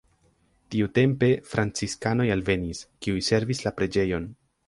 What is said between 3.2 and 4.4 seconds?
servis la preĝejon.